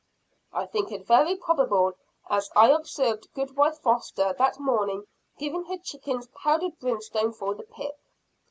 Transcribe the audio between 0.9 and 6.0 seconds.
it very probable; as I observed Goodwife Foster that morning giving her